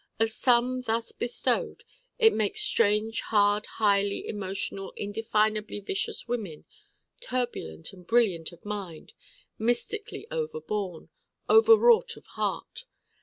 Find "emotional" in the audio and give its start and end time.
4.27-4.93